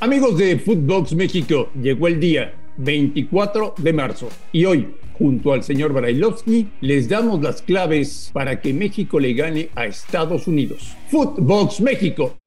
[0.00, 5.92] Amigos de Footbox México, llegó el día 24 de marzo y hoy, junto al señor
[5.92, 10.94] Brailovsky, les damos las claves para que México le gane a Estados Unidos.
[11.10, 12.38] Footbox México.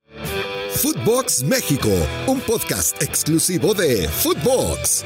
[0.70, 1.90] Footbox México,
[2.26, 5.04] un podcast exclusivo de Footbox.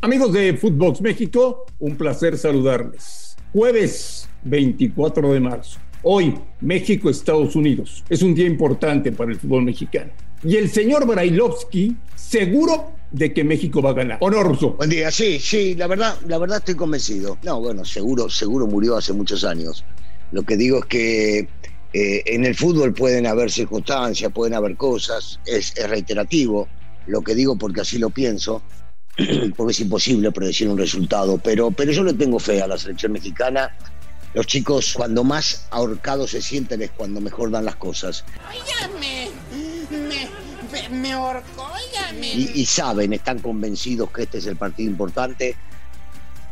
[0.00, 3.36] Amigos de Footbox México, un placer saludarles.
[3.52, 5.80] Jueves 24 de marzo.
[6.02, 8.02] Hoy, México-Estados Unidos.
[8.08, 10.10] Es un día importante para el fútbol mexicano.
[10.42, 14.18] Y el señor Brailovsky, seguro de que México va a ganar.
[14.22, 14.70] ¿O no, Russo?
[14.70, 17.36] Buen día, sí, sí, la verdad, la verdad estoy convencido.
[17.42, 19.84] No, bueno, seguro, seguro murió hace muchos años.
[20.32, 21.38] Lo que digo es que
[21.92, 26.66] eh, en el fútbol pueden haber circunstancias, pueden haber cosas, es, es reiterativo.
[27.08, 28.62] Lo que digo porque así lo pienso,
[29.56, 33.12] porque es imposible predecir un resultado, pero, pero yo le tengo fe a la selección
[33.12, 33.70] mexicana
[34.34, 38.24] los chicos cuando más ahorcados se sienten es cuando mejor dan las cosas.
[38.48, 39.30] Óigame,
[39.90, 40.28] me,
[40.70, 42.28] me, me ahorcó, óigame.
[42.28, 45.56] Y, y, saben, están convencidos que este es el partido importante,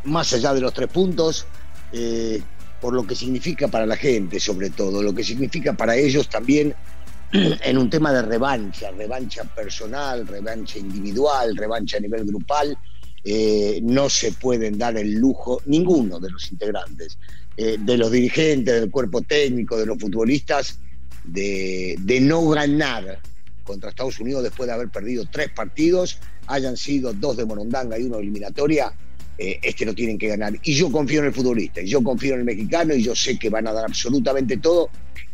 [0.05, 1.47] más allá de los tres puntos,
[1.93, 2.43] eh,
[2.81, 6.75] por lo que significa para la gente sobre todo, lo que significa para ellos también
[7.33, 12.77] en un tema de revancha, revancha personal, revancha individual, revancha a nivel grupal.
[13.25, 17.19] Eh, no se pueden dar el lujo, ninguno de los integrantes,
[17.61, 20.79] eh, de los dirigentes, del cuerpo técnico, de los futbolistas,
[21.25, 23.19] de, de, no ganar
[23.65, 28.05] contra Estados Unidos después de haber perdido tres partidos, hayan sido dos de Morondanga y
[28.05, 28.93] uno de eliminatoria,
[29.37, 30.53] eh, este lo tienen que ganar.
[30.63, 33.37] Y yo confío en el futbolista, y yo confío en el mexicano, y yo sé
[33.37, 34.89] que van a dar absolutamente todo.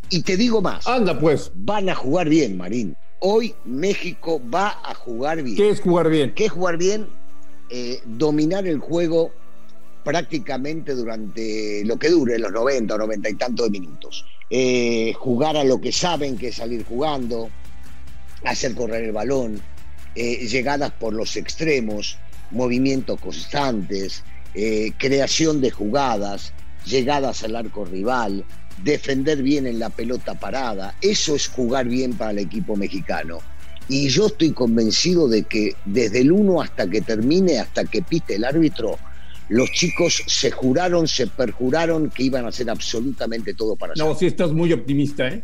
[0.09, 0.87] Y te digo más.
[0.87, 1.51] Anda pues.
[1.53, 2.95] Van a jugar bien, Marín.
[3.19, 5.57] Hoy México va a jugar bien.
[5.57, 6.33] ¿Qué es jugar bien?
[6.33, 7.05] ¿Qué es jugar bien?
[7.69, 9.31] Eh, dominar el juego
[10.05, 14.23] prácticamente durante lo que dure, los 90 o 90 y tantos minutos.
[14.51, 17.49] Eh, jugar a lo que saben, que es salir jugando,
[18.45, 19.59] hacer correr el balón,
[20.15, 22.19] eh, llegadas por los extremos,
[22.51, 26.53] movimientos constantes, eh, creación de jugadas,
[26.85, 28.45] llegadas al arco rival,
[28.83, 30.95] defender bien en la pelota parada.
[31.01, 33.39] Eso es jugar bien para el equipo mexicano.
[33.89, 38.35] Y yo estoy convencido de que desde el 1 hasta que termine, hasta que pite
[38.35, 38.99] el árbitro,
[39.49, 44.25] los chicos se juraron, se perjuraron que iban a hacer absolutamente todo para No, sí
[44.25, 45.43] estás muy optimista, ¿eh?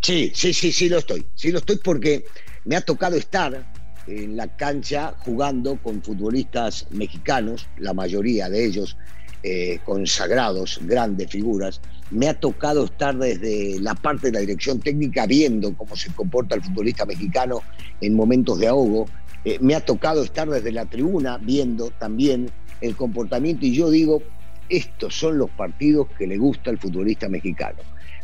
[0.00, 1.26] Sí, sí, sí, sí lo estoy.
[1.34, 2.24] Sí lo estoy porque
[2.64, 3.72] me ha tocado estar
[4.06, 8.96] en la cancha jugando con futbolistas mexicanos, la mayoría de ellos
[9.42, 11.80] eh, consagrados, grandes figuras.
[12.10, 16.54] Me ha tocado estar desde la parte de la dirección técnica viendo cómo se comporta
[16.54, 17.62] el futbolista mexicano
[18.00, 19.06] en momentos de ahogo.
[19.44, 22.50] Eh, me ha tocado estar desde la tribuna viendo también
[22.84, 24.22] el comportamiento y yo digo,
[24.68, 27.78] estos son los partidos que le gusta al futbolista mexicano.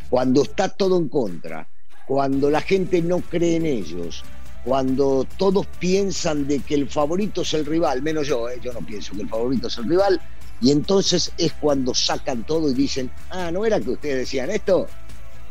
[0.09, 1.67] Cuando está todo en contra,
[2.05, 4.23] cuando la gente no cree en ellos,
[4.63, 8.59] cuando todos piensan de que el favorito es el rival, menos yo, ¿eh?
[8.61, 10.21] yo no pienso que el favorito es el rival,
[10.59, 14.87] y entonces es cuando sacan todo y dicen, ah, ¿no era que ustedes decían esto?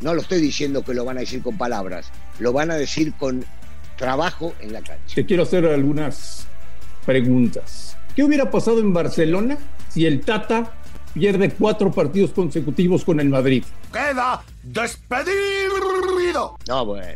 [0.00, 3.12] No lo estoy diciendo que lo van a decir con palabras, lo van a decir
[3.15, 3.44] con
[3.97, 5.15] trabajo en la cancha.
[5.15, 6.47] Te quiero hacer algunas
[7.04, 7.97] preguntas.
[8.20, 9.56] ¿Qué hubiera pasado en Barcelona
[9.88, 10.75] si el Tata
[11.14, 13.64] pierde cuatro partidos consecutivos con el Madrid?
[13.91, 16.58] ¡Queda despedido!
[16.69, 17.14] No, bueno.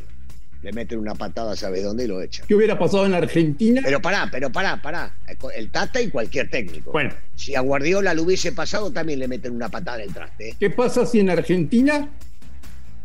[0.62, 2.04] Le meten una patada, ¿sabes dónde?
[2.04, 2.46] Y lo echan.
[2.46, 3.82] ¿Qué hubiera pasado en Argentina?
[3.84, 5.14] Pero pará, pero pará, pará.
[5.54, 6.92] El Tata y cualquier técnico.
[6.92, 7.12] Bueno.
[7.34, 10.48] Si a Guardiola lo hubiese pasado, también le meten una patada en el traste.
[10.48, 10.56] ¿eh?
[10.58, 12.08] ¿Qué pasa si en Argentina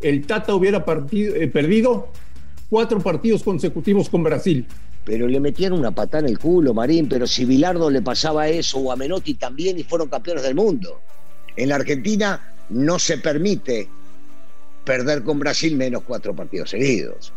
[0.00, 2.08] el Tata hubiera partido, eh, perdido
[2.70, 4.66] cuatro partidos consecutivos con Brasil?
[5.10, 8.78] Pero le metieron una patada en el culo, Marín, pero si Bilardo le pasaba eso
[8.78, 11.00] o a Menotti también y fueron campeones del mundo.
[11.56, 13.88] En la Argentina no se permite
[14.84, 17.32] perder con Brasil menos cuatro partidos seguidos.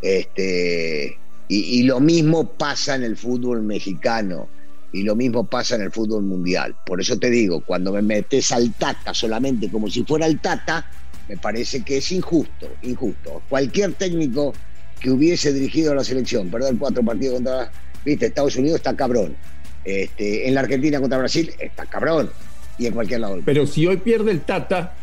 [0.00, 1.18] Este,
[1.48, 4.48] y, y, lo mismo pasa en el fútbol mexicano
[4.90, 6.76] y lo mismo pasa en el fútbol mundial.
[6.86, 10.90] Por eso te digo, cuando me metes al Tata solamente como si fuera el Tata,
[11.28, 13.42] me parece que es injusto, injusto.
[13.50, 14.54] Cualquier técnico
[15.00, 17.70] que hubiese dirigido a la selección, perder cuatro partidos contra,
[18.04, 19.36] viste, Estados Unidos está cabrón.
[19.84, 22.30] Este, en la Argentina contra Brasil está cabrón.
[22.78, 23.40] Y en cualquier lado.
[23.44, 24.94] Pero si hoy pierde el Tata,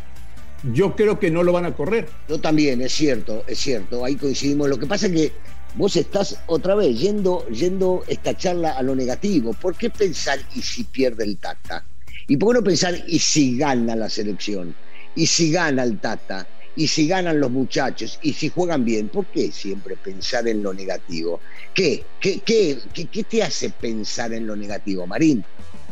[0.72, 2.08] yo creo que no lo van a correr.
[2.28, 4.04] Yo también, es cierto, es cierto.
[4.04, 4.68] Ahí coincidimos.
[4.68, 5.32] Lo que pasa es que
[5.74, 9.52] vos estás otra vez yendo, yendo esta charla a lo negativo.
[9.52, 11.84] ¿Por qué pensar y si pierde el Tata?
[12.28, 14.74] ¿Y por qué no pensar y si gana la selección?
[15.14, 16.46] ¿Y si gana el Tata?
[16.76, 20.72] Y si ganan los muchachos y si juegan bien, ¿por qué siempre pensar en lo
[20.74, 21.40] negativo?
[21.74, 22.04] ¿Qué?
[22.20, 25.42] ¿Qué, qué, qué, qué te hace pensar en lo negativo, Marín?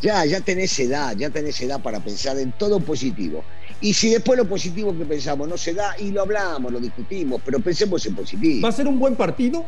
[0.03, 3.43] Ya, ya tenés edad, ya tenés edad para pensar en todo positivo.
[3.81, 7.41] Y si después lo positivo que pensamos no se da, y lo hablamos, lo discutimos,
[7.45, 8.63] pero pensemos en positivo.
[8.63, 9.65] ¿Va a ser un buen partido?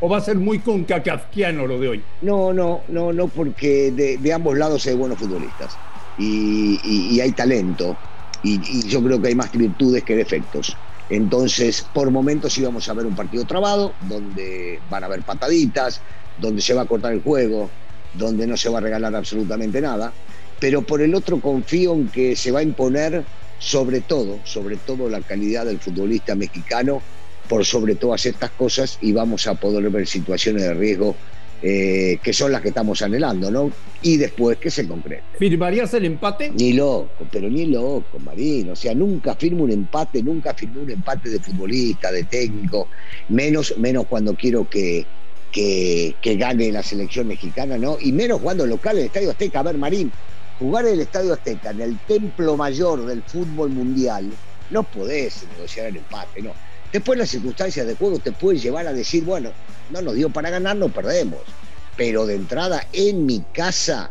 [0.00, 2.02] ¿O va a ser muy concacafquiano lo de hoy?
[2.22, 5.76] No, no, no, no, porque de, ambos lados hay buenos futbolistas
[6.18, 7.96] y, hay talento
[8.46, 10.76] y, yo creo que hay más virtudes que defectos.
[11.08, 16.02] Entonces, por momentos íbamos a ver un partido trabado, donde van a haber pataditas,
[16.36, 17.70] donde se va a cortar el juego,
[18.14, 20.12] donde no se va a regalar absolutamente nada,
[20.60, 23.24] pero por el otro confío en que se va a imponer
[23.58, 27.02] sobre todo, sobre todo la calidad del futbolista mexicano
[27.48, 31.16] por sobre todas estas cosas y vamos a poder ver situaciones de riesgo
[31.68, 33.72] eh, que son las que estamos anhelando, ¿no?
[34.00, 35.24] Y después que se concrete.
[35.36, 36.50] ¿Firmarías el empate?
[36.50, 38.70] Ni loco, pero ni loco, Marín.
[38.70, 42.86] O sea, nunca firmo un empate, nunca firmo un empate de futbolista, de técnico,
[43.30, 45.04] menos, menos cuando quiero que,
[45.50, 47.98] que, que gane la selección mexicana, ¿no?
[48.00, 49.58] Y menos cuando local en el Estadio Azteca.
[49.58, 50.12] A ver, Marín,
[50.60, 54.30] jugar en el Estadio Azteca, en el templo mayor del fútbol mundial,
[54.70, 56.52] no podés negociar el empate, no
[56.92, 59.50] Después las circunstancias de juego te pueden llevar a decir, bueno,
[59.90, 61.40] no nos dio para ganar, no perdemos.
[61.96, 64.10] Pero de entrada en mi casa,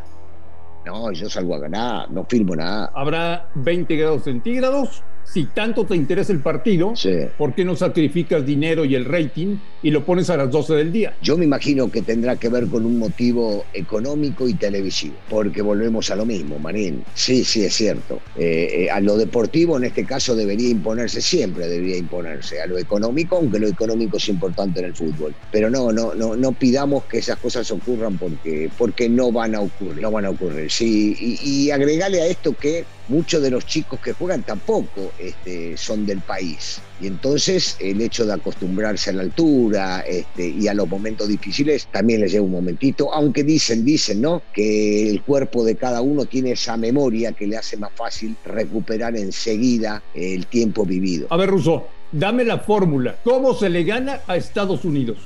[0.85, 2.91] no, yo salgo a ganar, no firmo nada.
[2.93, 6.93] Habrá 20 grados centígrados si tanto te interesa el partido,
[7.37, 10.91] ¿por qué no sacrificas dinero y el rating y lo pones a las 12 del
[10.91, 11.15] día?
[11.21, 16.09] Yo me imagino que tendrá que ver con un motivo económico y televisivo, porque volvemos
[16.11, 17.03] a lo mismo, Marín.
[17.15, 18.21] Sí, sí, es cierto.
[18.37, 22.61] Eh, eh, a lo deportivo en este caso debería imponerse, siempre debería imponerse.
[22.61, 25.35] A lo económico, aunque lo económico es importante en el fútbol.
[25.51, 29.61] Pero no, no, no, no pidamos que esas cosas ocurran porque, porque no van a
[29.61, 30.71] ocurrir, no van a ocurrir.
[30.71, 35.77] Sí, y, y agregale a esto que muchos de los chicos que juegan tampoco este,
[35.77, 36.81] son del país.
[37.01, 41.87] Y entonces el hecho de acostumbrarse a la altura este, y a los momentos difíciles
[41.91, 44.41] también les lleva un momentito, aunque dicen, dicen, ¿no?
[44.53, 49.17] Que el cuerpo de cada uno tiene esa memoria que le hace más fácil recuperar
[49.17, 51.27] enseguida el tiempo vivido.
[51.29, 53.17] A ver, Russo, dame la fórmula.
[53.23, 55.17] ¿Cómo se le gana a Estados Unidos?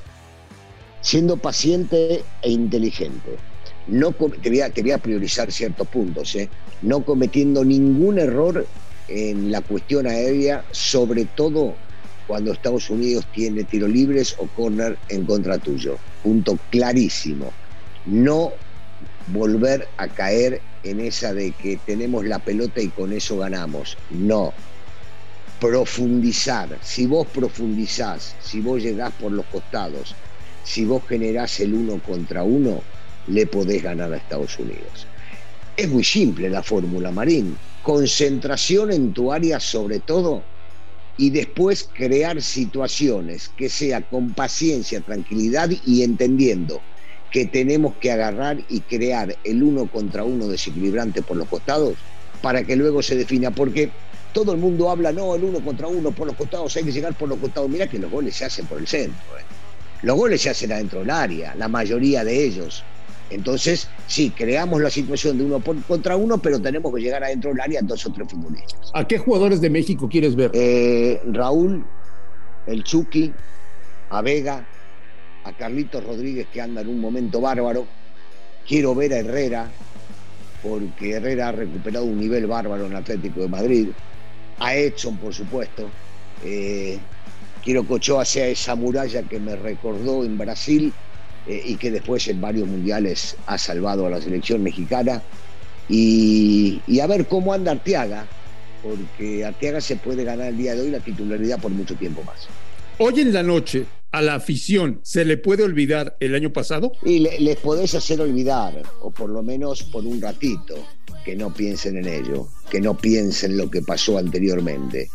[1.01, 3.48] Siendo paciente e inteligente
[3.89, 6.49] no, te, voy a, priorizar ciertos puntos, ¿eh?
[6.81, 8.65] no cometiendo ningún error
[9.07, 11.75] en la cuestión aérea, sobre todo
[12.27, 15.97] cuando Estados Unidos tiene tiro libres o corner en contra tuyo.
[16.21, 17.51] Punto clarísimo.
[18.05, 18.51] No
[19.27, 23.97] volver a caer en esa de que tenemos la pelota y con eso ganamos.
[24.11, 24.53] No.
[25.59, 26.77] Profundizar.
[26.83, 30.13] Si vos profundizás, si vos llegás por los costados,
[30.63, 32.83] si vos generás el uno contra uno,
[33.27, 35.07] le podés ganar a Estados Unidos.
[35.77, 37.55] Es muy simple la fórmula, Marín.
[37.83, 40.43] Concentración en tu área sobre todo
[41.17, 46.81] y después crear situaciones que sea con paciencia, tranquilidad y entendiendo
[47.31, 51.95] que tenemos que agarrar y crear el uno contra uno desequilibrante por los costados
[52.41, 53.51] para que luego se defina.
[53.51, 53.91] Porque
[54.33, 57.13] todo el mundo habla, no, el uno contra uno por los costados, hay que llegar
[57.15, 57.69] por los costados.
[57.69, 59.37] Mira que los goles se hacen por el centro.
[59.37, 59.43] ¿eh?
[60.01, 62.83] Los goles se hacen adentro del área, la mayoría de ellos.
[63.29, 67.61] Entonces, sí, creamos la situación de uno contra uno, pero tenemos que llegar adentro del
[67.61, 68.91] área dos o tres futbolistas.
[68.93, 70.51] ¿A qué jugadores de México quieres ver?
[70.53, 71.85] Eh, Raúl,
[72.65, 73.31] el Chucky,
[74.09, 74.67] a Vega,
[75.43, 77.85] a Carlitos Rodríguez que anda en un momento bárbaro.
[78.67, 79.69] Quiero ver a Herrera,
[80.63, 83.89] porque Herrera ha recuperado un nivel bárbaro en Atlético de Madrid.
[84.59, 85.89] A Edson, por supuesto.
[86.43, 86.97] Eh,
[87.63, 90.93] quiero que Ochoa sea esa muralla que me recordó en Brasil
[91.49, 95.23] eh, y que después en varios mundiales ha salvado a la selección mexicana.
[95.89, 98.27] Y, a ver cómo anda Arteaga,
[98.83, 102.47] porque Arteaga se puede ganar el día de hoy la titularidad por mucho tiempo más.
[102.99, 106.91] Hoy en la noche, a la afición, ¿se le puede olvidar el año pasado?
[107.03, 110.75] Y les podés hacer olvidar, o por lo menos por un ratito,
[111.25, 115.09] que no piensen en ello, que no piensen lo que pasó anteriormente.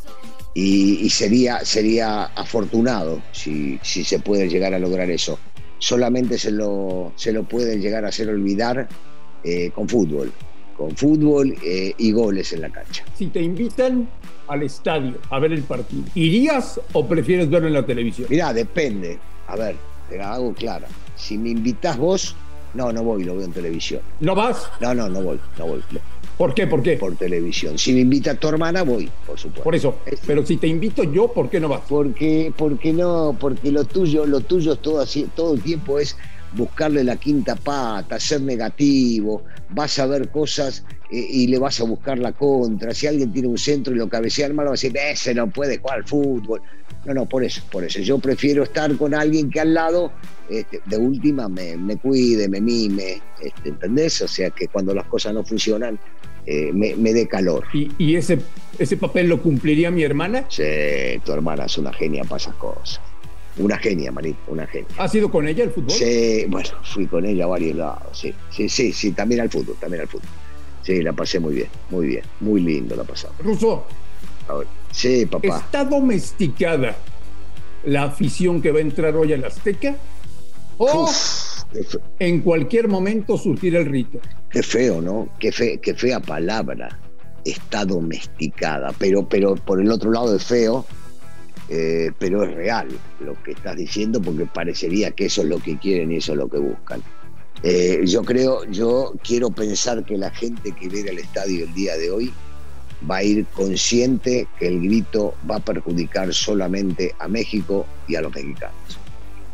[0.52, 5.38] Y, sería, sería afortunado si, si se puede llegar a lograr eso
[5.84, 8.88] solamente se lo, se lo pueden llegar a hacer olvidar
[9.42, 10.32] eh, con fútbol,
[10.78, 13.04] con fútbol eh, y goles en la cancha.
[13.14, 14.08] Si te invitan
[14.48, 18.28] al estadio a ver el partido, ¿irías o prefieres verlo en la televisión?
[18.30, 19.18] Mirá, depende.
[19.46, 19.76] A ver,
[20.08, 20.88] te la hago clara.
[21.16, 22.34] Si me invitas vos,
[22.72, 24.00] no, no voy, lo veo en televisión.
[24.20, 24.70] ¿No vas?
[24.80, 25.82] No, no, no voy, no voy.
[26.36, 26.66] ¿Por qué?
[26.66, 26.96] ¿Por qué?
[26.96, 27.78] Por televisión.
[27.78, 29.62] Si me invita tu hermana, voy, por supuesto.
[29.62, 29.98] Por eso.
[30.26, 31.82] Pero si te invito yo, ¿por qué no vas?
[31.88, 36.16] Porque, porque no, porque lo tuyo, lo tuyo es todo así, todo el tiempo es
[36.54, 41.84] buscarle la quinta pata, ser negativo, vas a ver cosas eh, y le vas a
[41.84, 42.94] buscar la contra.
[42.94, 45.78] Si alguien tiene un centro y lo cabecea mal, va a decir, ese no puede
[45.78, 46.62] jugar al fútbol.
[47.04, 48.00] No, no, por eso, por eso.
[48.00, 50.12] Yo prefiero estar con alguien que al lado,
[50.48, 54.22] este, de última, me, me, cuide, me mime, este, ¿entendés?
[54.22, 55.98] O sea, que cuando las cosas no funcionan,
[56.46, 57.64] eh, me, me dé calor.
[57.74, 58.38] ¿Y, y ese,
[58.78, 60.44] ese papel lo cumpliría mi hermana?
[60.48, 60.62] Sí,
[61.24, 63.00] tu hermana es una genia para esas cosas.
[63.56, 64.88] Una genia, Marito, una genia.
[64.98, 65.90] ¿Ha sido con ella el fútbol?
[65.92, 69.76] Sí, bueno, fui con ella a varios lados, sí, sí, sí, sí, también al fútbol,
[69.80, 70.28] también al fútbol.
[70.82, 73.38] Sí, la pasé muy bien, muy bien, muy lindo la pasamos.
[73.38, 73.84] Russo,
[74.48, 75.58] A ver, Sí, papá.
[75.58, 76.96] ¿está domesticada
[77.84, 79.96] la afición que va a entrar hoy al Azteca?
[80.78, 81.62] ¿O Uf,
[82.18, 84.18] en cualquier momento surgirá el rito?
[84.50, 85.28] qué feo, ¿no?
[85.38, 86.98] Qué, fe- qué fea palabra.
[87.44, 90.84] Está domesticada, pero, pero por el otro lado es feo,
[91.68, 92.88] eh, pero es real
[93.20, 96.38] lo que estás diciendo porque parecería que eso es lo que quieren y eso es
[96.38, 97.02] lo que buscan.
[97.62, 101.96] Eh, yo creo, yo quiero pensar que la gente que viene al estadio el día
[101.96, 102.32] de hoy
[103.08, 108.22] va a ir consciente que el grito va a perjudicar solamente a México y a
[108.22, 108.98] los mexicanos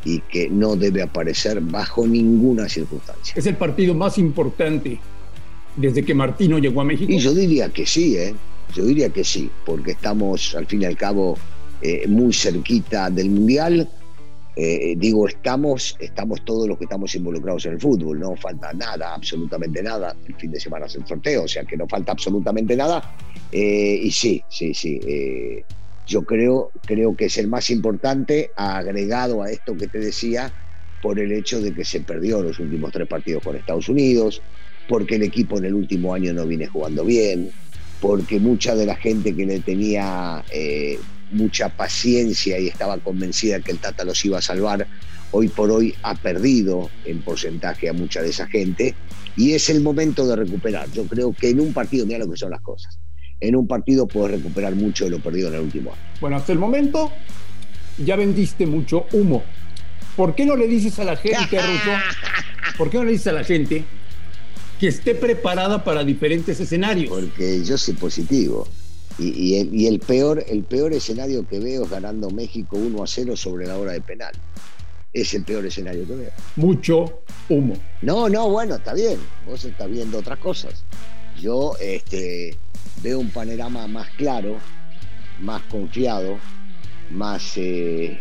[0.04, 3.34] y que no debe aparecer bajo ninguna circunstancia.
[3.36, 4.98] Es el partido más importante
[5.76, 7.12] desde que Martino llegó a México.
[7.12, 8.34] Y yo diría que sí, ¿eh?
[8.74, 11.36] Yo diría que sí, porque estamos al fin y al cabo
[11.80, 13.88] eh, muy cerquita del Mundial.
[14.56, 19.14] Eh, digo, estamos, estamos todos los que estamos involucrados en el fútbol, no falta nada,
[19.14, 20.14] absolutamente nada.
[20.26, 23.14] El fin de semana es el sorteo, o sea que no falta absolutamente nada.
[23.50, 25.00] Eh, y sí, sí, sí.
[25.06, 25.64] eh,
[26.06, 30.52] yo creo, creo que es el más importante, agregado a esto que te decía,
[31.00, 34.42] por el hecho de que se perdió los últimos tres partidos con Estados Unidos,
[34.88, 37.50] porque el equipo en el último año no viene jugando bien,
[38.00, 40.98] porque mucha de la gente que le tenía eh,
[41.30, 44.86] mucha paciencia y estaba convencida que el Tata los iba a salvar,
[45.32, 48.94] hoy por hoy ha perdido en porcentaje a mucha de esa gente
[49.36, 50.90] y es el momento de recuperar.
[50.92, 52.98] Yo creo que en un partido, mira lo que son las cosas,
[53.40, 56.00] en un partido puedes recuperar mucho de lo perdido en el último año.
[56.20, 57.10] Bueno, hasta el momento
[58.04, 59.42] ya vendiste mucho humo.
[60.16, 61.58] ¿Por qué no le dices a la gente?
[62.76, 63.84] ¿Por qué no le dices a la gente
[64.78, 67.08] que esté preparada para diferentes escenarios?
[67.10, 68.66] porque yo soy positivo.
[69.20, 73.02] Y, y el, y el peor, el peor escenario que veo es ganando México 1
[73.02, 74.32] a 0 sobre la hora de penal.
[75.12, 76.30] Es el peor escenario que veo.
[76.56, 77.74] Mucho humo.
[78.00, 79.18] No, no, bueno, está bien.
[79.46, 80.84] Vos estás viendo otras cosas.
[81.40, 82.56] Yo este,
[83.02, 84.56] veo un panorama más claro,
[85.40, 86.38] más confiado,
[87.10, 88.18] más eh,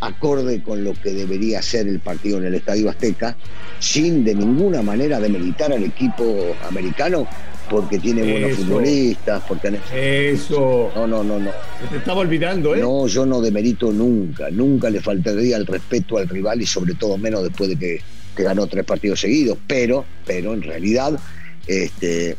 [0.00, 3.36] acorde con lo que debería ser el partido en el Estadio Azteca,
[3.78, 7.26] sin de ninguna manera demeritar al equipo americano,
[7.70, 10.90] porque tiene buenos futbolistas, porque han- Eso.
[10.94, 11.50] No, no, no, no.
[11.80, 12.80] Se te estaba olvidando, ¿eh?
[12.80, 17.18] No, yo no demerito nunca, nunca le faltaría el respeto al rival y sobre todo
[17.18, 18.00] menos después de que,
[18.36, 21.18] que ganó tres partidos seguidos, pero, pero en realidad
[21.66, 22.36] este,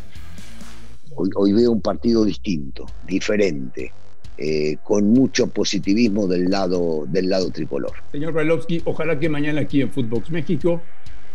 [1.16, 3.94] hoy, hoy veo un partido distinto, diferente,
[4.38, 7.92] eh, con mucho positivismo del lado, del lado tricolor.
[8.12, 10.84] Señor Brailovsky, ojalá que mañana aquí en Footbox México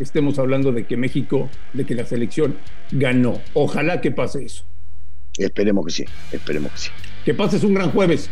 [0.03, 2.57] estemos hablando de que México, de que la selección
[2.91, 3.41] ganó.
[3.55, 4.65] Ojalá que pase eso.
[5.39, 6.91] Esperemos que sí, esperemos que sí.
[7.25, 8.29] Que pases un gran jueves.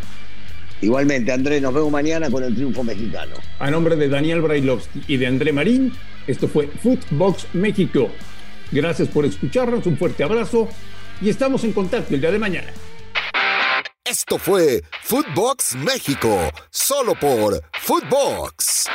[0.82, 3.34] Igualmente, Andrés, nos vemos mañana con el triunfo mexicano.
[3.58, 5.92] A nombre de Daniel Brailovsky y de André Marín,
[6.26, 8.10] esto fue Footbox México.
[8.72, 10.68] Gracias por escucharnos, un fuerte abrazo
[11.20, 12.68] y estamos en contacto el día de mañana.
[14.04, 18.86] Esto fue Footbox México, solo por Footbox.